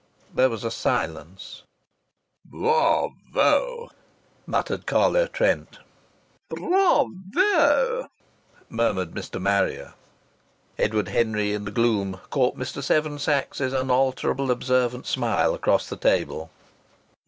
There 0.33 0.49
was 0.49 0.63
a 0.63 0.71
silence. 0.71 1.61
"Bra 2.43 3.09
vo!" 3.31 3.91
murmured 4.47 4.87
Carlo 4.87 5.27
Trent. 5.27 5.77
"Bra_vo_!" 6.49 8.09
murmured 8.67 9.11
Mr. 9.11 9.39
Marrier. 9.39 9.93
Edward 10.79 11.09
Henry 11.09 11.53
in 11.53 11.65
the 11.65 11.71
gloom 11.71 12.19
caught 12.31 12.57
Mr. 12.57 12.81
Seven 12.81 13.19
Sachs's 13.19 13.73
unalterable 13.73 14.49
observant 14.49 15.05
smile 15.05 15.53
across 15.53 15.87
the 15.87 15.97
table. 15.97 16.49